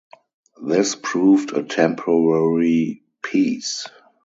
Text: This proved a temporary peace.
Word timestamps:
This 0.63 0.95
proved 0.95 1.53
a 1.53 1.61
temporary 1.61 3.03
peace. 3.21 3.87